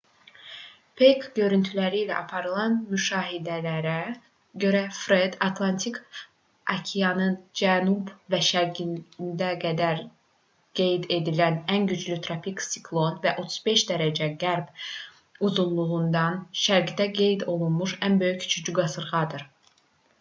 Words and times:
peyk 0.99 1.25
görüntüləri 1.39 1.99
ilə 2.05 2.13
aparılan 2.19 2.77
müşahidələrə 2.93 3.97
görə 4.63 4.79
fred 4.99 5.35
atlantik 5.47 5.99
okeanının 6.77 7.35
cənub 7.61 8.09
və 8.35 8.39
şərqində 8.49 9.21
indiyə 9.27 9.51
qədər 9.65 10.01
qeyd 10.81 11.07
edilən 11.19 11.61
ən 11.75 11.87
güclü 11.93 12.19
tropik 12.29 12.65
siklon 12.69 13.21
və 13.27 13.35
35° 13.45 14.33
qərb 14.47 14.75
uzunluğundan 15.51 16.43
şərqdə 16.65 17.11
qeyd 17.21 17.47
olunmuş 17.55 17.97
ən 18.11 18.21
böyük 18.25 18.49
üçüncü 18.51 18.77
qasırğadır 18.83 19.47